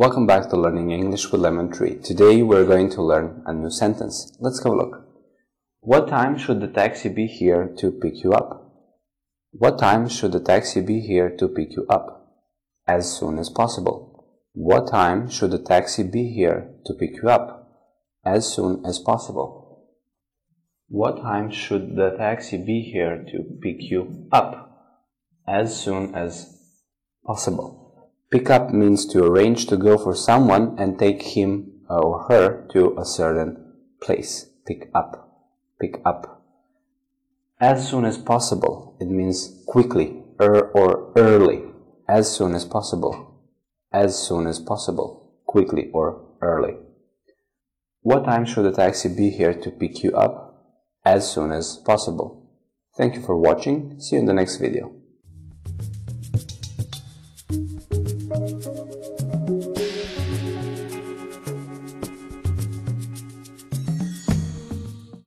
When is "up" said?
8.32-8.72, 11.90-12.32, 17.28-17.68, 24.32-24.96, 28.48-28.72, 34.94-35.48, 36.04-36.44, 50.12-50.78